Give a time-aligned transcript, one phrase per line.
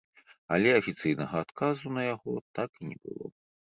[0.57, 3.35] Але, афіцыйнага адказу на яго так і не было.